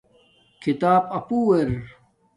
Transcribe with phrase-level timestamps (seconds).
[0.61, 1.69] کھیتاپ اپو ار